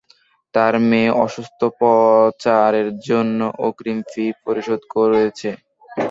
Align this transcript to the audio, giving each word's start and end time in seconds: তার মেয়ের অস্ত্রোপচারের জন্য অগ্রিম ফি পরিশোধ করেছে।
তার 0.53 0.73
মেয়ের 0.89 1.13
অস্ত্রোপচারের 1.23 2.87
জন্য 3.01 3.39
অগ্রিম 3.61 3.99
ফি 4.09 4.25
পরিশোধ 4.45 4.81
করেছে। 4.95 5.49